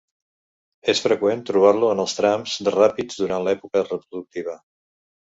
[0.93, 4.57] És freqüent trobar-lo en els trams de ràpids durant l'època reproductiva.